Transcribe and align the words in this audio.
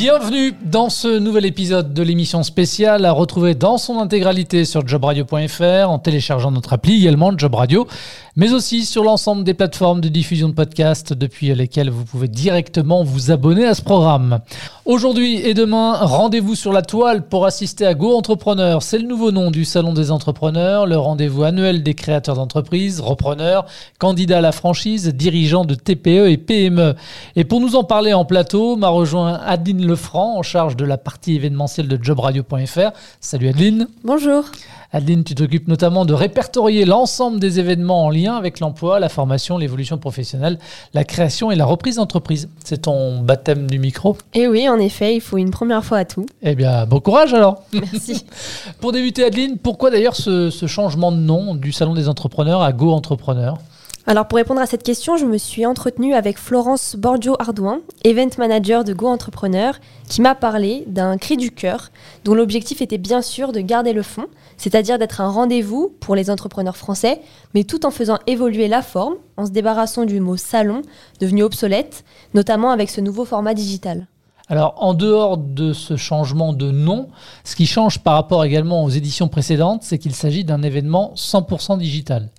Bienvenue 0.00 0.54
dans 0.62 0.88
ce 0.88 1.18
nouvel 1.18 1.44
épisode 1.44 1.92
de 1.92 2.02
l'émission 2.02 2.42
spéciale 2.42 3.04
à 3.04 3.12
retrouver 3.12 3.54
dans 3.54 3.76
son 3.76 3.98
intégralité 3.98 4.64
sur 4.64 4.88
jobradio.fr 4.88 5.90
en 5.90 5.98
téléchargeant 5.98 6.50
notre 6.50 6.72
appli 6.72 7.02
également 7.02 7.36
Job 7.36 7.54
Radio, 7.54 7.86
mais 8.34 8.54
aussi 8.54 8.86
sur 8.86 9.04
l'ensemble 9.04 9.44
des 9.44 9.52
plateformes 9.52 10.00
de 10.00 10.08
diffusion 10.08 10.48
de 10.48 10.54
podcasts 10.54 11.12
depuis 11.12 11.54
lesquelles 11.54 11.90
vous 11.90 12.06
pouvez 12.06 12.28
directement 12.28 13.04
vous 13.04 13.30
abonner 13.30 13.66
à 13.66 13.74
ce 13.74 13.82
programme. 13.82 14.40
Aujourd'hui 14.86 15.46
et 15.46 15.52
demain, 15.52 15.98
rendez-vous 15.98 16.54
sur 16.54 16.72
la 16.72 16.80
toile 16.80 17.28
pour 17.28 17.44
assister 17.44 17.84
à 17.84 17.92
Go 17.92 18.16
Entrepreneur. 18.16 18.82
C'est 18.82 18.98
le 18.98 19.06
nouveau 19.06 19.32
nom 19.32 19.50
du 19.50 19.66
Salon 19.66 19.92
des 19.92 20.10
entrepreneurs, 20.10 20.86
le 20.86 20.96
rendez-vous 20.96 21.44
annuel 21.44 21.82
des 21.82 21.92
créateurs 21.92 22.36
d'entreprises, 22.36 23.00
repreneurs, 23.00 23.66
candidats 23.98 24.38
à 24.38 24.40
la 24.40 24.52
franchise, 24.52 25.08
dirigeants 25.08 25.66
de 25.66 25.74
TPE 25.74 26.30
et 26.30 26.38
PME. 26.38 26.94
Et 27.36 27.44
pour 27.44 27.60
nous 27.60 27.76
en 27.76 27.84
parler 27.84 28.14
en 28.14 28.24
plateau, 28.24 28.76
m'a 28.76 28.88
rejoint 28.88 29.34
Adeline 29.44 29.89
Lefranc 29.90 30.38
en 30.38 30.42
charge 30.42 30.76
de 30.76 30.84
la 30.84 30.98
partie 30.98 31.34
événementielle 31.34 31.88
de 31.88 31.98
jobradio.fr. 32.00 32.92
Salut 33.20 33.48
Adeline. 33.48 33.88
Bonjour. 34.04 34.44
Adeline, 34.92 35.24
tu 35.24 35.34
t'occupes 35.34 35.66
notamment 35.66 36.04
de 36.04 36.14
répertorier 36.14 36.84
l'ensemble 36.84 37.40
des 37.40 37.58
événements 37.58 38.04
en 38.04 38.10
lien 38.10 38.36
avec 38.36 38.60
l'emploi, 38.60 39.00
la 39.00 39.08
formation, 39.08 39.58
l'évolution 39.58 39.98
professionnelle, 39.98 40.60
la 40.94 41.02
création 41.02 41.50
et 41.50 41.56
la 41.56 41.64
reprise 41.64 41.96
d'entreprise. 41.96 42.48
C'est 42.64 42.82
ton 42.82 43.20
baptême 43.20 43.68
du 43.68 43.80
micro 43.80 44.16
Eh 44.34 44.46
oui, 44.46 44.68
en 44.68 44.78
effet, 44.78 45.16
il 45.16 45.20
faut 45.20 45.38
une 45.38 45.50
première 45.50 45.84
fois 45.84 45.98
à 45.98 46.04
tout. 46.04 46.26
Eh 46.42 46.54
bien, 46.54 46.86
bon 46.86 47.00
courage 47.00 47.34
alors 47.34 47.64
Merci. 47.72 48.24
Pour 48.80 48.92
débuter, 48.92 49.24
Adeline, 49.24 49.58
pourquoi 49.58 49.90
d'ailleurs 49.90 50.14
ce, 50.14 50.50
ce 50.50 50.66
changement 50.66 51.10
de 51.10 51.18
nom 51.18 51.56
du 51.56 51.72
Salon 51.72 51.94
des 51.94 52.08
entrepreneurs 52.08 52.62
à 52.62 52.72
Go 52.72 52.92
Entrepreneur 52.92 53.58
Alors 54.06 54.26
pour 54.26 54.38
répondre 54.38 54.62
à 54.62 54.66
cette 54.66 54.82
question, 54.82 55.18
je 55.18 55.26
me 55.26 55.36
suis 55.36 55.66
entretenue 55.66 56.14
avec 56.14 56.38
Florence 56.38 56.96
Borgio-Ardouin, 56.96 57.80
event 58.04 58.30
manager 58.38 58.82
de 58.82 58.94
Go 58.94 59.06
Entrepreneur, 59.06 59.74
qui 60.08 60.22
m'a 60.22 60.34
parlé 60.34 60.84
d'un 60.86 61.18
cri 61.18 61.36
du 61.36 61.50
cœur 61.50 61.90
dont 62.24 62.34
l'objectif 62.34 62.80
était 62.80 62.98
bien 62.98 63.20
sûr 63.20 63.52
de 63.52 63.60
garder 63.60 63.92
le 63.92 64.02
fond, 64.02 64.24
c'est-à-dire 64.56 64.98
d'être 64.98 65.20
un 65.20 65.28
rendez-vous 65.28 65.94
pour 66.00 66.16
les 66.16 66.30
entrepreneurs 66.30 66.78
français, 66.78 67.20
mais 67.54 67.64
tout 67.64 67.84
en 67.84 67.90
faisant 67.90 68.18
évoluer 68.26 68.68
la 68.68 68.80
forme, 68.80 69.16
en 69.36 69.44
se 69.44 69.50
débarrassant 69.50 70.06
du 70.06 70.18
mot 70.18 70.38
salon, 70.38 70.80
devenu 71.20 71.42
obsolète, 71.42 72.04
notamment 72.32 72.70
avec 72.70 72.88
ce 72.88 73.02
nouveau 73.02 73.26
format 73.26 73.52
digital. 73.52 74.06
Alors, 74.48 74.74
en 74.78 74.94
dehors 74.94 75.36
de 75.36 75.74
ce 75.74 75.96
changement 75.96 76.54
de 76.54 76.70
nom, 76.70 77.08
ce 77.44 77.54
qui 77.54 77.66
change 77.66 78.00
par 78.00 78.14
rapport 78.14 78.44
également 78.44 78.82
aux 78.82 78.90
éditions 78.90 79.28
précédentes, 79.28 79.82
c'est 79.84 79.98
qu'il 79.98 80.14
s'agit 80.14 80.44
d'un 80.44 80.62
événement 80.62 81.12
100% 81.16 81.78
digital. 81.78 82.30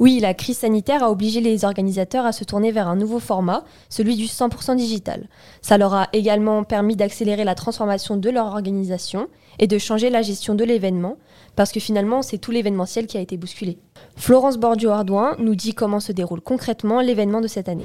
Oui, 0.00 0.18
la 0.20 0.34
crise 0.34 0.58
sanitaire 0.58 1.04
a 1.04 1.10
obligé 1.10 1.40
les 1.40 1.64
organisateurs 1.64 2.26
à 2.26 2.32
se 2.32 2.42
tourner 2.42 2.72
vers 2.72 2.88
un 2.88 2.96
nouveau 2.96 3.20
format, 3.20 3.62
celui 3.88 4.16
du 4.16 4.24
100% 4.24 4.74
digital. 4.74 5.28
Ça 5.62 5.78
leur 5.78 5.94
a 5.94 6.08
également 6.12 6.64
permis 6.64 6.96
d'accélérer 6.96 7.44
la 7.44 7.54
transformation 7.54 8.16
de 8.16 8.28
leur 8.28 8.46
organisation 8.46 9.28
et 9.60 9.68
de 9.68 9.78
changer 9.78 10.10
la 10.10 10.22
gestion 10.22 10.56
de 10.56 10.64
l'événement, 10.64 11.16
parce 11.54 11.70
que 11.70 11.78
finalement, 11.78 12.22
c'est 12.22 12.38
tout 12.38 12.50
l'événementiel 12.50 13.06
qui 13.06 13.18
a 13.18 13.20
été 13.20 13.36
bousculé. 13.36 13.78
Florence 14.16 14.58
Bordio-Ardouin 14.58 15.36
nous 15.38 15.54
dit 15.54 15.74
comment 15.74 16.00
se 16.00 16.10
déroule 16.10 16.40
concrètement 16.40 17.00
l'événement 17.00 17.40
de 17.40 17.46
cette 17.46 17.68
année. 17.68 17.84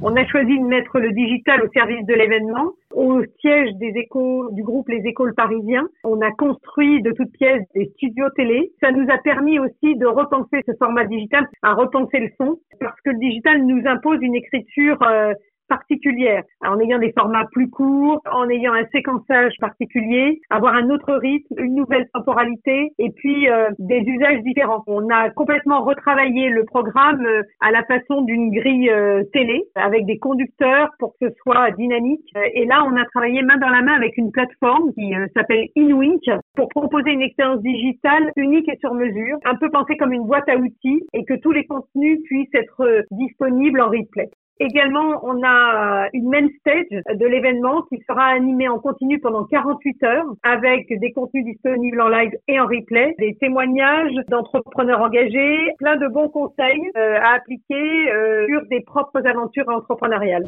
On 0.00 0.16
a 0.16 0.26
choisi 0.26 0.58
de 0.58 0.64
mettre 0.64 0.98
le 0.98 1.12
digital 1.12 1.62
au 1.62 1.70
service 1.72 2.06
de 2.06 2.14
l'événement. 2.14 2.72
Au 2.96 3.22
siège 3.40 3.74
des 3.74 3.92
écoles, 3.94 4.54
du 4.54 4.62
groupe 4.62 4.88
Les 4.88 5.02
Écoles 5.06 5.34
Parisiens, 5.34 5.86
on 6.02 6.18
a 6.22 6.30
construit 6.32 7.02
de 7.02 7.12
toutes 7.12 7.30
pièces 7.32 7.62
des 7.74 7.90
studios 7.94 8.30
télé. 8.34 8.72
Ça 8.80 8.90
nous 8.90 9.06
a 9.10 9.18
permis 9.18 9.58
aussi 9.58 9.96
de 9.96 10.06
repenser 10.06 10.62
ce 10.66 10.72
format 10.78 11.04
digital, 11.04 11.46
à 11.60 11.74
repenser 11.74 12.20
le 12.20 12.30
son, 12.38 12.58
parce 12.80 12.98
que 13.02 13.10
le 13.10 13.18
digital 13.18 13.66
nous 13.66 13.86
impose 13.86 14.16
une 14.22 14.34
écriture 14.34 14.96
euh, 15.02 15.34
particulière, 15.68 16.42
en 16.64 16.78
ayant 16.80 16.98
des 16.98 17.12
formats 17.12 17.46
plus 17.52 17.70
courts, 17.70 18.20
en 18.30 18.48
ayant 18.48 18.74
un 18.74 18.86
séquençage 18.92 19.54
particulier, 19.60 20.40
avoir 20.50 20.74
un 20.74 20.90
autre 20.90 21.14
rythme, 21.14 21.54
une 21.58 21.74
nouvelle 21.74 22.08
temporalité 22.12 22.92
et 22.98 23.10
puis 23.10 23.48
euh, 23.48 23.68
des 23.78 24.00
usages 24.00 24.42
différents. 24.42 24.82
On 24.86 25.08
a 25.10 25.30
complètement 25.30 25.82
retravaillé 25.82 26.48
le 26.48 26.64
programme 26.64 27.24
euh, 27.24 27.42
à 27.60 27.70
la 27.70 27.84
façon 27.84 28.22
d'une 28.22 28.50
grille 28.50 28.90
euh, 28.90 29.24
télé 29.32 29.64
avec 29.74 30.06
des 30.06 30.18
conducteurs 30.18 30.90
pour 30.98 31.14
que 31.18 31.28
ce 31.28 31.34
soit 31.42 31.70
dynamique. 31.72 32.28
Et 32.54 32.64
là, 32.64 32.84
on 32.86 32.96
a 32.96 33.04
travaillé 33.06 33.42
main 33.42 33.58
dans 33.58 33.68
la 33.68 33.82
main 33.82 33.94
avec 33.94 34.16
une 34.16 34.30
plateforme 34.30 34.92
qui 34.94 35.12
s'appelle 35.34 35.68
InWink 35.76 36.22
pour 36.54 36.68
proposer 36.68 37.10
une 37.10 37.22
expérience 37.22 37.60
digitale 37.62 38.32
unique 38.36 38.68
et 38.68 38.78
sur 38.78 38.94
mesure, 38.94 39.38
un 39.44 39.56
peu 39.56 39.70
pensée 39.70 39.96
comme 39.96 40.12
une 40.12 40.26
boîte 40.26 40.48
à 40.48 40.56
outils 40.56 41.02
et 41.12 41.24
que 41.24 41.34
tous 41.34 41.52
les 41.52 41.66
contenus 41.66 42.20
puissent 42.24 42.54
être 42.54 43.04
disponibles 43.10 43.80
en 43.80 43.88
replay. 43.88 44.30
Également, 44.58 45.20
on 45.22 45.42
a 45.44 46.08
une 46.14 46.30
main 46.30 46.48
stage 46.60 46.86
de 46.90 47.26
l'événement 47.26 47.82
qui 47.92 48.02
sera 48.08 48.24
animée 48.24 48.68
en 48.68 48.78
continu 48.78 49.20
pendant 49.20 49.44
48 49.44 50.02
heures 50.04 50.24
avec 50.42 50.86
des 50.98 51.12
contenus 51.12 51.44
disponibles 51.44 52.00
en 52.00 52.08
live 52.08 52.32
et 52.48 52.58
en 52.58 52.64
replay, 52.64 53.14
des 53.18 53.36
témoignages 53.38 54.14
d'entrepreneurs 54.28 55.00
engagés, 55.00 55.58
plein 55.78 55.96
de 55.96 56.08
bons 56.08 56.30
conseils 56.30 56.80
euh, 56.96 57.18
à 57.22 57.34
appliquer 57.34 58.12
euh, 58.12 58.46
sur 58.48 58.62
des 58.70 58.80
propres 58.80 59.26
aventures 59.26 59.68
entrepreneuriales. 59.68 60.44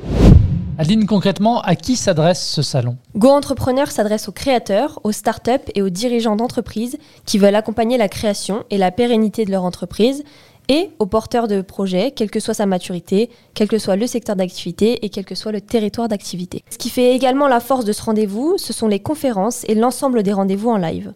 Adeline, 0.81 1.07
concrètement, 1.07 1.61
à 1.63 1.75
qui 1.75 1.97
s'adresse 1.97 2.49
ce 2.49 2.63
salon? 2.63 2.97
Go 3.17 3.29
Entrepreneur 3.29 3.91
s'adresse 3.91 4.29
aux 4.29 4.33
créateurs, 4.33 5.01
aux 5.03 5.11
startups 5.11 5.69
et 5.75 5.83
aux 5.83 5.91
dirigeants 5.91 6.37
d'entreprises 6.37 6.99
qui 7.27 7.37
veulent 7.37 7.57
accompagner 7.57 7.99
la 7.99 8.09
création 8.09 8.63
et 8.71 8.79
la 8.79 8.93
pérennité 8.93 9.45
de 9.45 9.51
leur 9.51 9.65
entreprise 9.65 10.23
et 10.69 10.91
aux 10.99 11.07
porteurs 11.07 11.49
de 11.49 11.63
projets, 11.63 12.13
quelle 12.13 12.31
que 12.31 12.41
soit 12.41 12.55
sa 12.55 12.67
maturité, 12.67 13.31
quel 13.55 13.69
que 13.69 13.79
soit 13.79 13.97
le 13.97 14.07
secteur 14.07 14.37
d'activité 14.37 15.05
et 15.05 15.09
quel 15.09 15.25
que 15.25 15.35
soit 15.35 15.53
le 15.53 15.61
territoire 15.61 16.09
d'activité. 16.09 16.63
Ce 16.71 16.79
qui 16.79 16.91
fait 16.91 17.15
également 17.15 17.49
la 17.49 17.61
force 17.61 17.85
de 17.85 17.93
ce 17.93 18.03
rendez-vous, 18.03 18.57
ce 18.59 18.73
sont 18.73 18.89
les 18.89 19.01
conférences 19.01 19.65
et 19.69 19.75
l'ensemble 19.75 20.23
des 20.23 20.33
rendez-vous 20.33 20.71
en 20.71 20.77
live. 20.77 21.13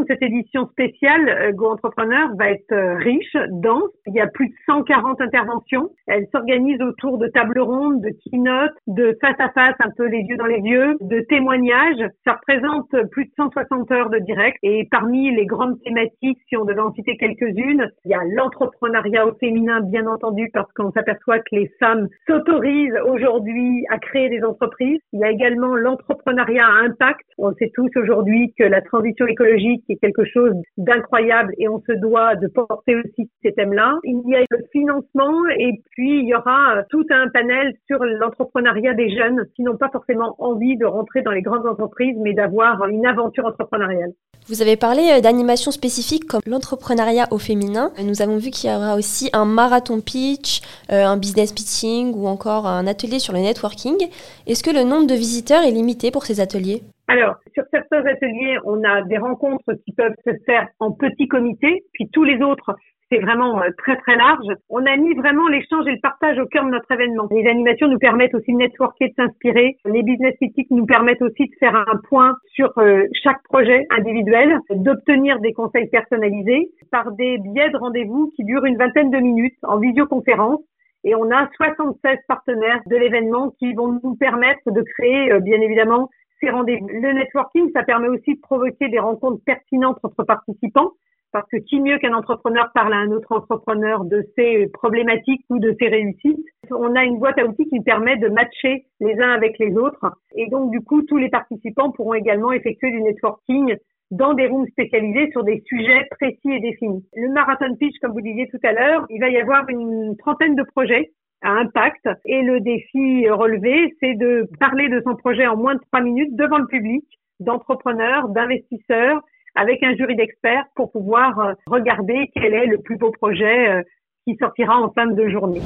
De 0.00 0.06
cette 0.08 0.22
édition 0.22 0.66
spéciale 0.68 1.28
euh, 1.28 1.52
Go 1.52 1.66
Entrepreneur 1.66 2.30
va 2.36 2.50
être 2.50 2.72
euh, 2.72 2.96
riche, 2.96 3.36
dense. 3.50 3.90
Il 4.06 4.14
y 4.14 4.20
a 4.20 4.26
plus 4.26 4.48
de 4.48 4.54
140 4.66 5.20
interventions. 5.20 5.90
Elle 6.06 6.26
s'organise 6.32 6.80
autour 6.80 7.18
de 7.18 7.28
tables 7.28 7.60
rondes, 7.60 8.00
de 8.00 8.10
keynotes, 8.24 8.76
de 8.86 9.16
face 9.20 9.38
à 9.38 9.50
face, 9.50 9.76
un 9.80 9.90
peu 9.96 10.06
les 10.06 10.20
yeux 10.20 10.36
dans 10.36 10.46
les 10.46 10.60
yeux, 10.60 10.96
de 11.00 11.20
témoignages. 11.28 12.08
Ça 12.24 12.34
représente 12.34 12.88
plus 13.10 13.26
de 13.26 13.30
160 13.36 13.90
heures 13.92 14.10
de 14.10 14.18
direct. 14.18 14.58
Et 14.62 14.88
parmi 14.90 15.34
les 15.34 15.46
grandes 15.46 15.80
thématiques, 15.82 16.38
si 16.48 16.56
on 16.56 16.64
devait 16.64 16.80
en 16.80 16.92
citer 16.94 17.16
quelques-unes, 17.16 17.90
il 18.04 18.10
y 18.10 18.14
a 18.14 18.22
l'entrepreneuriat 18.34 19.26
au 19.26 19.34
féminin, 19.34 19.80
bien 19.80 20.06
entendu, 20.06 20.50
parce 20.52 20.72
qu'on 20.72 20.92
s'aperçoit 20.92 21.38
que 21.38 21.52
les 21.52 21.70
femmes 21.78 22.08
s'autorisent 22.26 22.98
aujourd'hui 23.06 23.84
à 23.90 23.98
créer 23.98 24.28
des 24.28 24.42
entreprises. 24.42 25.00
Il 25.12 25.20
y 25.20 25.24
a 25.24 25.30
également 25.30 25.74
l'entrepreneuriat 25.74 26.66
à 26.66 26.84
impact. 26.84 27.26
On 27.38 27.52
sait 27.54 27.70
tous 27.74 27.90
aujourd'hui 27.96 28.52
que 28.58 28.64
la 28.64 28.80
transition 28.80 29.26
écologique 29.26 29.81
est 29.88 29.96
quelque 29.96 30.24
chose 30.24 30.52
d'incroyable 30.76 31.52
et 31.58 31.68
on 31.68 31.80
se 31.80 31.92
doit 31.92 32.36
de 32.36 32.48
porter 32.48 32.96
aussi 32.96 33.30
ces 33.42 33.52
thèmes-là. 33.52 33.98
Il 34.04 34.22
y 34.26 34.36
a 34.36 34.44
le 34.50 34.58
financement 34.72 35.48
et 35.58 35.80
puis 35.90 36.20
il 36.20 36.28
y 36.28 36.34
aura 36.34 36.82
tout 36.90 37.04
un 37.10 37.28
panel 37.28 37.74
sur 37.86 38.02
l'entrepreneuriat 38.04 38.94
des 38.94 39.14
jeunes 39.16 39.46
qui 39.56 39.62
n'ont 39.62 39.76
pas 39.76 39.90
forcément 39.90 40.34
envie 40.38 40.76
de 40.76 40.86
rentrer 40.86 41.22
dans 41.22 41.32
les 41.32 41.42
grandes 41.42 41.66
entreprises 41.66 42.16
mais 42.20 42.34
d'avoir 42.34 42.86
une 42.86 43.06
aventure 43.06 43.46
entrepreneuriale. 43.46 44.12
Vous 44.48 44.60
avez 44.60 44.76
parlé 44.76 45.08
euh, 45.12 45.20
d'animations 45.20 45.70
spécifiques 45.70 46.26
comme 46.26 46.40
l'entrepreneuriat 46.46 47.28
au 47.30 47.38
féminin. 47.38 47.92
Nous 48.02 48.22
avons 48.22 48.38
vu 48.38 48.50
qu'il 48.50 48.70
y 48.70 48.74
aura 48.74 48.96
aussi 48.96 49.30
un 49.32 49.44
marathon 49.44 50.00
pitch, 50.00 50.62
euh, 50.90 51.04
un 51.04 51.16
business 51.16 51.52
pitching 51.52 52.12
ou 52.16 52.26
encore 52.26 52.66
un 52.66 52.88
atelier 52.88 53.20
sur 53.20 53.32
le 53.32 53.38
networking. 53.38 54.08
Est-ce 54.48 54.64
que 54.64 54.70
le 54.70 54.82
nombre 54.82 55.06
de 55.06 55.14
visiteurs 55.14 55.62
est 55.62 55.70
limité 55.70 56.10
pour 56.10 56.24
ces 56.24 56.40
ateliers? 56.40 56.82
Alors, 57.12 57.34
sur 57.52 57.64
certains 57.70 58.06
ateliers, 58.06 58.56
on 58.64 58.82
a 58.84 59.02
des 59.02 59.18
rencontres 59.18 59.74
qui 59.84 59.92
peuvent 59.92 60.14
se 60.24 60.30
faire 60.46 60.66
en 60.80 60.92
petits 60.92 61.28
comités, 61.28 61.82
puis 61.92 62.08
tous 62.10 62.24
les 62.24 62.40
autres, 62.40 62.74
c'est 63.10 63.18
vraiment 63.18 63.60
euh, 63.60 63.68
très 63.76 63.96
très 63.96 64.16
large. 64.16 64.46
On 64.70 64.86
a 64.86 64.96
mis 64.96 65.12
vraiment 65.12 65.46
l'échange 65.48 65.86
et 65.88 65.90
le 65.90 66.00
partage 66.00 66.38
au 66.38 66.46
cœur 66.46 66.64
de 66.64 66.70
notre 66.70 66.90
événement. 66.90 67.28
Les 67.30 67.46
animations 67.46 67.88
nous 67.88 67.98
permettent 67.98 68.34
aussi 68.34 68.50
de 68.50 68.56
networker, 68.56 69.08
de 69.08 69.14
s'inspirer. 69.14 69.76
Les 69.84 70.02
business 70.02 70.34
meetings 70.40 70.68
nous 70.70 70.86
permettent 70.86 71.20
aussi 71.20 71.48
de 71.48 71.54
faire 71.60 71.76
un 71.76 72.00
point 72.08 72.34
sur 72.54 72.72
euh, 72.78 73.04
chaque 73.22 73.42
projet 73.42 73.86
individuel, 73.90 74.58
d'obtenir 74.70 75.38
des 75.40 75.52
conseils 75.52 75.90
personnalisés 75.90 76.70
par 76.90 77.12
des 77.12 77.36
biais 77.36 77.68
de 77.68 77.76
rendez-vous 77.76 78.32
qui 78.36 78.44
durent 78.44 78.64
une 78.64 78.78
vingtaine 78.78 79.10
de 79.10 79.18
minutes 79.18 79.58
en 79.64 79.78
visioconférence 79.78 80.60
et 81.04 81.14
on 81.14 81.30
a 81.30 81.48
76 81.56 82.16
partenaires 82.28 82.80
de 82.86 82.96
l'événement 82.96 83.50
qui 83.58 83.74
vont 83.74 83.98
nous 84.02 84.14
permettre 84.14 84.70
de 84.70 84.82
créer, 84.82 85.32
euh, 85.32 85.40
bien 85.40 85.60
évidemment, 85.60 86.08
Le 86.42 87.12
networking, 87.12 87.70
ça 87.72 87.82
permet 87.82 88.08
aussi 88.08 88.34
de 88.34 88.40
provoquer 88.40 88.88
des 88.88 88.98
rencontres 88.98 89.42
pertinentes 89.44 89.98
entre 90.02 90.24
participants, 90.24 90.92
parce 91.32 91.48
que 91.48 91.56
qui 91.56 91.80
mieux 91.80 91.98
qu'un 91.98 92.12
entrepreneur 92.12 92.70
parle 92.74 92.92
à 92.92 92.98
un 92.98 93.10
autre 93.10 93.32
entrepreneur 93.32 94.04
de 94.04 94.22
ses 94.36 94.66
problématiques 94.68 95.44
ou 95.48 95.58
de 95.58 95.74
ses 95.80 95.88
réussites? 95.88 96.44
On 96.70 96.94
a 96.94 97.04
une 97.04 97.18
boîte 97.18 97.38
à 97.38 97.46
outils 97.46 97.68
qui 97.68 97.80
permet 97.80 98.16
de 98.16 98.28
matcher 98.28 98.84
les 99.00 99.18
uns 99.20 99.30
avec 99.30 99.58
les 99.58 99.76
autres. 99.76 100.04
Et 100.34 100.48
donc, 100.48 100.70
du 100.70 100.80
coup, 100.80 101.02
tous 101.02 101.16
les 101.16 101.30
participants 101.30 101.90
pourront 101.90 102.14
également 102.14 102.52
effectuer 102.52 102.90
du 102.90 103.00
networking 103.00 103.76
dans 104.10 104.34
des 104.34 104.46
rooms 104.46 104.66
spécialisés 104.68 105.30
sur 105.30 105.42
des 105.42 105.62
sujets 105.64 106.06
précis 106.10 106.50
et 106.50 106.60
définis. 106.60 107.02
Le 107.14 107.32
marathon 107.32 107.74
pitch, 107.76 107.98
comme 108.02 108.12
vous 108.12 108.20
disiez 108.20 108.46
tout 108.48 108.60
à 108.62 108.72
l'heure, 108.72 109.06
il 109.08 109.20
va 109.20 109.30
y 109.30 109.38
avoir 109.38 109.66
une 109.70 110.16
trentaine 110.18 110.54
de 110.54 110.64
projets 110.64 111.12
à 111.42 111.50
impact 111.50 112.08
et 112.24 112.42
le 112.42 112.60
défi 112.60 113.28
relevé, 113.28 113.94
c'est 114.00 114.14
de 114.14 114.48
parler 114.60 114.88
de 114.88 115.02
son 115.04 115.16
projet 115.16 115.46
en 115.46 115.56
moins 115.56 115.74
de 115.74 115.80
trois 115.90 116.00
minutes 116.00 116.34
devant 116.36 116.58
le 116.58 116.66
public, 116.66 117.04
d'entrepreneurs, 117.40 118.28
d'investisseurs, 118.28 119.20
avec 119.54 119.82
un 119.82 119.94
jury 119.94 120.16
d'experts 120.16 120.64
pour 120.74 120.90
pouvoir 120.90 121.38
euh, 121.38 121.52
regarder 121.66 122.30
quel 122.34 122.54
est 122.54 122.66
le 122.66 122.78
plus 122.78 122.96
beau 122.96 123.10
projet 123.10 123.68
euh, 123.68 123.82
qui 124.26 124.36
sortira 124.36 124.80
en 124.80 124.90
fin 124.92 125.06
de 125.06 125.28
journée. 125.28 125.60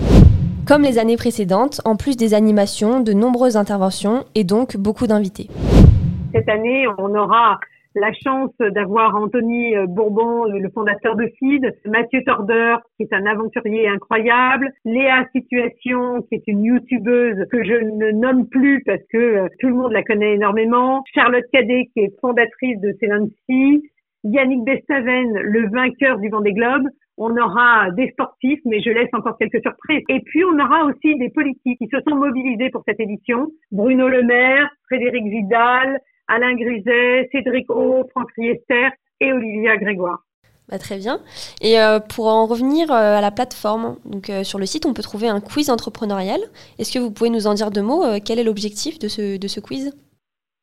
Comme 0.67 0.83
les 0.83 0.99
années 0.99 1.17
précédentes, 1.17 1.81
en 1.85 1.95
plus 1.95 2.17
des 2.17 2.35
animations, 2.35 3.01
de 3.01 3.13
nombreuses 3.13 3.57
interventions 3.57 4.25
et 4.35 4.43
donc 4.43 4.77
beaucoup 4.77 5.07
d'invités. 5.07 5.49
Cette 6.35 6.49
année, 6.49 6.87
on 6.99 7.15
aura 7.15 7.61
la 7.97 8.13
chance 8.13 8.53
d'avoir 8.59 9.17
Anthony 9.17 9.75
Bourbon, 9.89 10.45
le 10.45 10.69
fondateur 10.71 11.17
de 11.17 11.27
FID, 11.39 11.75
Mathieu 11.87 12.23
Torder, 12.25 12.77
qui 12.97 13.05
est 13.05 13.13
un 13.13 13.27
aventurier 13.27 13.89
incroyable, 13.89 14.71
Léa 14.85 15.27
Situation, 15.35 16.23
qui 16.23 16.37
est 16.37 16.47
une 16.47 16.65
youtubeuse 16.65 17.47
que 17.51 17.65
je 17.65 17.75
ne 17.75 18.13
nomme 18.13 18.49
plus 18.49 18.83
parce 18.85 19.03
que 19.11 19.19
euh, 19.19 19.49
tout 19.61 19.69
le 19.69 19.75
monde 19.75 19.93
la 19.93 20.03
connaît 20.03 20.35
énormément, 20.35 21.03
Charlotte 21.15 21.45
Cadet, 21.53 21.89
qui 21.93 22.01
est 22.01 22.21
fondatrice 22.21 22.81
de 22.81 22.95
Celancy, 23.01 23.83
Yannick 24.25 24.65
Bestaven, 24.65 25.33
le 25.33 25.69
vainqueur 25.71 26.19
du 26.19 26.29
Vendée 26.29 26.53
Globe. 26.53 26.89
On 27.19 27.35
aura 27.37 27.91
des 27.93 28.11
sportifs, 28.11 28.61
mais 28.67 28.83
je 28.83 28.91
laisse 28.91 29.09
encore 29.15 29.39
quelques 29.39 29.63
surprises. 29.63 30.03
Et 30.11 30.21
puis, 30.21 30.45
on 30.45 30.59
aura 30.59 30.85
aussi 30.85 31.17
des 31.17 31.31
politiques 31.31 31.79
qui 31.79 31.89
se 31.89 31.99
sont 32.07 32.17
mobilisés 32.17 32.69
pour 32.71 32.83
cette 32.87 33.01
édition. 33.01 33.49
Bruno 33.73 34.09
Le 34.09 34.23
Maire, 34.23 34.69
Frédéric 34.87 35.25
Vidal, 35.25 35.99
Alain 36.29 36.55
Griset, 36.55 37.29
Cédric 37.33 37.71
O, 37.71 38.05
Franck 38.11 38.31
Riester 38.37 38.89
et 39.21 39.33
Olivia 39.33 39.77
Grégoire. 39.77 40.27
Bah, 40.69 40.79
très 40.79 40.99
bien. 40.99 41.21
Et 41.63 41.79
euh, 41.81 42.01
pour 42.01 42.27
en 42.27 42.47
revenir 42.47 42.91
euh, 42.91 43.19
à 43.19 43.21
la 43.21 43.31
plateforme, 43.31 43.97
donc 44.05 44.31
euh, 44.31 44.43
sur 44.43 44.59
le 44.59 44.67
site, 44.67 44.85
on 44.85 44.95
peut 44.95 45.03
trouver 45.03 45.29
un 45.29 45.41
quiz 45.41 45.71
entrepreneurial. 45.71 46.41
Est-ce 46.79 46.93
que 46.93 46.99
vous 46.99 47.13
pouvez 47.13 47.31
nous 47.31 47.47
en 47.47 47.55
dire 47.55 47.71
deux 47.71 47.83
mots 47.83 48.03
Quel 48.25 48.39
est 48.41 48.45
l'objectif 48.45 48.99
de 48.99 49.07
ce, 49.07 49.39
de 49.39 49.49
ce 49.49 49.61
quiz? 49.61 49.97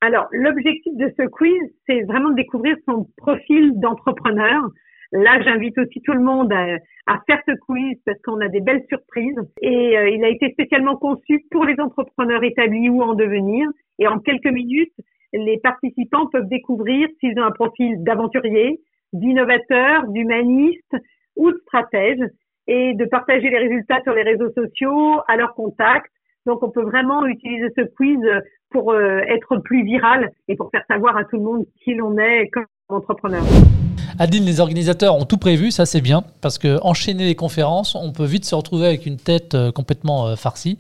Alors, 0.01 0.27
l'objectif 0.31 0.93
de 0.97 1.09
ce 1.17 1.25
quiz, 1.27 1.61
c'est 1.87 2.01
vraiment 2.01 2.31
de 2.31 2.35
découvrir 2.35 2.75
son 2.85 3.07
profil 3.15 3.79
d'entrepreneur. 3.79 4.63
Là, 5.13 5.41
j'invite 5.41 5.77
aussi 5.77 6.01
tout 6.01 6.11
le 6.11 6.19
monde 6.19 6.51
à, 6.51 6.65
à 7.07 7.21
faire 7.25 7.39
ce 7.47 7.53
quiz 7.65 7.97
parce 8.05 8.19
qu'on 8.25 8.41
a 8.41 8.49
des 8.49 8.59
belles 8.59 8.83
surprises. 8.89 9.39
Et 9.61 9.93
il 10.13 10.25
a 10.25 10.27
été 10.27 10.51
spécialement 10.51 10.97
conçu 10.97 11.45
pour 11.51 11.63
les 11.63 11.79
entrepreneurs 11.79 12.43
établis 12.43 12.89
ou 12.89 13.01
en 13.01 13.13
devenir. 13.13 13.69
Et 13.99 14.07
en 14.07 14.19
quelques 14.19 14.51
minutes, 14.51 14.91
les 15.33 15.59
participants 15.59 16.27
peuvent 16.27 16.47
découvrir 16.47 17.07
s'ils 17.19 17.39
ont 17.39 17.43
un 17.43 17.51
profil 17.51 18.03
d'aventurier, 18.03 18.79
d'innovateur, 19.13 20.07
d'humaniste 20.07 20.95
ou 21.35 21.51
de 21.51 21.57
stratège 21.63 22.19
et 22.67 22.93
de 22.93 23.05
partager 23.05 23.49
les 23.49 23.57
résultats 23.57 24.01
sur 24.03 24.13
les 24.13 24.23
réseaux 24.23 24.51
sociaux, 24.53 25.19
à 25.27 25.35
leur 25.35 25.53
contact. 25.55 26.11
Donc 26.45 26.63
on 26.63 26.69
peut 26.69 26.83
vraiment 26.83 27.25
utiliser 27.25 27.67
ce 27.75 27.83
quiz 27.95 28.19
pour 28.69 28.91
euh, 28.91 29.19
être 29.27 29.57
plus 29.57 29.83
viral 29.83 30.29
et 30.47 30.55
pour 30.55 30.69
faire 30.71 30.83
savoir 30.87 31.15
à 31.17 31.23
tout 31.25 31.37
le 31.37 31.43
monde 31.43 31.65
qui 31.83 31.93
l'on 31.93 32.17
est 32.17 32.49
comme 32.49 32.65
entrepreneur. 32.89 33.43
Adine, 34.19 34.45
les 34.45 34.59
organisateurs 34.59 35.15
ont 35.15 35.25
tout 35.25 35.37
prévu, 35.37 35.71
ça 35.71 35.85
c'est 35.85 36.01
bien, 36.01 36.23
parce 36.41 36.59
que 36.59 36.79
enchaîner 36.83 37.25
les 37.25 37.35
conférences, 37.35 37.95
on 37.95 38.11
peut 38.11 38.25
vite 38.25 38.45
se 38.45 38.53
retrouver 38.53 38.85
avec 38.85 39.05
une 39.05 39.17
tête 39.17 39.55
euh, 39.55 39.71
complètement 39.71 40.27
euh, 40.27 40.35
farcie. 40.35 40.77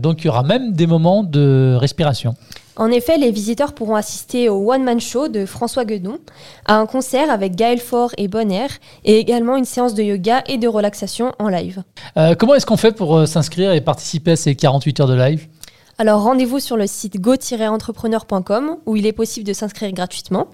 donc 0.00 0.22
il 0.22 0.26
y 0.26 0.28
aura 0.28 0.42
même 0.42 0.72
des 0.72 0.86
moments 0.86 1.22
de 1.22 1.76
respiration. 1.76 2.34
En 2.78 2.92
effet, 2.92 3.18
les 3.18 3.32
visiteurs 3.32 3.72
pourront 3.74 3.96
assister 3.96 4.48
au 4.48 4.72
One 4.72 4.84
Man 4.84 5.00
Show 5.00 5.26
de 5.26 5.46
François 5.46 5.84
Guedon, 5.84 6.18
à 6.64 6.76
un 6.76 6.86
concert 6.86 7.28
avec 7.28 7.56
Gaël 7.56 7.80
Faure 7.80 8.12
et 8.16 8.28
Bonner, 8.28 8.68
et 9.04 9.18
également 9.18 9.56
une 9.56 9.64
séance 9.64 9.94
de 9.94 10.02
yoga 10.04 10.44
et 10.46 10.58
de 10.58 10.68
relaxation 10.68 11.32
en 11.40 11.48
live. 11.48 11.82
Euh, 12.16 12.36
comment 12.36 12.54
est-ce 12.54 12.66
qu'on 12.66 12.76
fait 12.76 12.92
pour 12.92 13.16
euh, 13.16 13.26
s'inscrire 13.26 13.72
et 13.72 13.80
participer 13.80 14.30
à 14.30 14.36
ces 14.36 14.54
48 14.54 15.00
heures 15.00 15.08
de 15.08 15.16
live? 15.16 15.48
Alors 16.00 16.22
rendez-vous 16.22 16.60
sur 16.60 16.76
le 16.76 16.86
site 16.86 17.20
go-entrepreneur.com 17.20 18.76
où 18.86 18.94
il 18.94 19.04
est 19.04 19.12
possible 19.12 19.44
de 19.44 19.52
s'inscrire 19.52 19.90
gratuitement. 19.90 20.46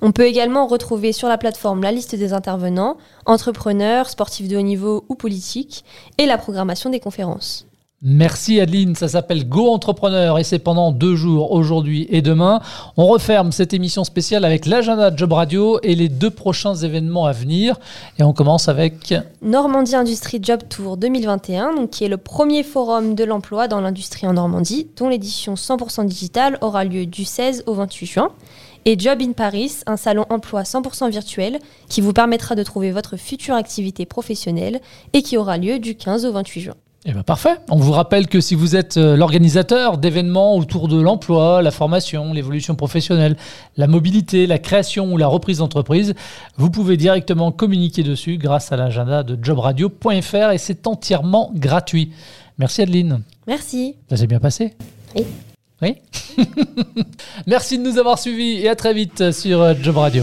On 0.00 0.12
peut 0.12 0.26
également 0.26 0.68
retrouver 0.68 1.10
sur 1.10 1.26
la 1.26 1.36
plateforme 1.36 1.82
la 1.82 1.90
liste 1.90 2.14
des 2.14 2.32
intervenants, 2.32 2.96
entrepreneurs, 3.26 4.08
sportifs 4.08 4.46
de 4.46 4.56
haut 4.56 4.62
niveau 4.62 5.04
ou 5.08 5.16
politiques, 5.16 5.84
et 6.18 6.26
la 6.26 6.38
programmation 6.38 6.88
des 6.90 7.00
conférences. 7.00 7.66
Merci 8.04 8.58
Adeline, 8.58 8.96
ça 8.96 9.06
s'appelle 9.06 9.48
Go 9.48 9.68
Entrepreneur 9.68 10.36
et 10.36 10.42
c'est 10.42 10.58
pendant 10.58 10.90
deux 10.90 11.14
jours, 11.14 11.52
aujourd'hui 11.52 12.08
et 12.10 12.20
demain. 12.20 12.60
On 12.96 13.06
referme 13.06 13.52
cette 13.52 13.74
émission 13.74 14.02
spéciale 14.02 14.44
avec 14.44 14.66
l'agenda 14.66 15.14
Job 15.14 15.32
Radio 15.32 15.78
et 15.84 15.94
les 15.94 16.08
deux 16.08 16.30
prochains 16.30 16.74
événements 16.74 17.26
à 17.26 17.32
venir. 17.32 17.78
Et 18.18 18.24
on 18.24 18.32
commence 18.32 18.68
avec 18.68 19.14
Normandie 19.40 19.94
Industrie 19.94 20.40
Job 20.42 20.62
Tour 20.68 20.96
2021, 20.96 21.76
donc 21.76 21.90
qui 21.90 22.02
est 22.02 22.08
le 22.08 22.16
premier 22.16 22.64
forum 22.64 23.14
de 23.14 23.22
l'emploi 23.22 23.68
dans 23.68 23.80
l'industrie 23.80 24.26
en 24.26 24.32
Normandie, 24.32 24.88
dont 24.96 25.08
l'édition 25.08 25.54
100% 25.54 26.04
digitale 26.04 26.58
aura 26.60 26.84
lieu 26.84 27.06
du 27.06 27.24
16 27.24 27.62
au 27.68 27.74
28 27.74 28.06
juin. 28.06 28.30
Et 28.84 28.98
Job 28.98 29.22
in 29.22 29.30
Paris, 29.30 29.76
un 29.86 29.96
salon 29.96 30.26
emploi 30.28 30.62
100% 30.62 31.08
virtuel 31.08 31.60
qui 31.88 32.00
vous 32.00 32.12
permettra 32.12 32.56
de 32.56 32.64
trouver 32.64 32.90
votre 32.90 33.16
future 33.16 33.54
activité 33.54 34.06
professionnelle 34.06 34.80
et 35.12 35.22
qui 35.22 35.36
aura 35.36 35.56
lieu 35.56 35.78
du 35.78 35.94
15 35.94 36.26
au 36.26 36.32
28 36.32 36.60
juin. 36.62 36.74
Eh 37.04 37.12
bien 37.12 37.22
parfait. 37.24 37.56
On 37.68 37.76
vous 37.76 37.90
rappelle 37.90 38.28
que 38.28 38.40
si 38.40 38.54
vous 38.54 38.76
êtes 38.76 38.96
euh, 38.96 39.16
l'organisateur 39.16 39.98
d'événements 39.98 40.56
autour 40.56 40.86
de 40.86 41.00
l'emploi, 41.00 41.60
la 41.60 41.72
formation, 41.72 42.32
l'évolution 42.32 42.76
professionnelle, 42.76 43.36
la 43.76 43.88
mobilité, 43.88 44.46
la 44.46 44.58
création 44.58 45.12
ou 45.12 45.16
la 45.16 45.26
reprise 45.26 45.58
d'entreprise, 45.58 46.14
vous 46.56 46.70
pouvez 46.70 46.96
directement 46.96 47.50
communiquer 47.50 48.04
dessus 48.04 48.38
grâce 48.38 48.70
à 48.70 48.76
l'agenda 48.76 49.24
de 49.24 49.36
jobradio.fr 49.42 50.52
et 50.52 50.58
c'est 50.58 50.86
entièrement 50.86 51.50
gratuit. 51.54 52.12
Merci 52.58 52.82
Adeline. 52.82 53.22
Merci. 53.48 53.96
Ça 54.08 54.16
s'est 54.16 54.28
bien 54.28 54.40
passé? 54.40 54.74
Oui. 55.16 55.24
Oui? 55.82 55.96
Merci 57.48 57.78
de 57.78 57.82
nous 57.82 57.98
avoir 57.98 58.20
suivis 58.20 58.58
et 58.58 58.68
à 58.68 58.76
très 58.76 58.94
vite 58.94 59.32
sur 59.32 59.60
euh, 59.60 59.74
Job 59.82 59.96
Radio. 59.96 60.22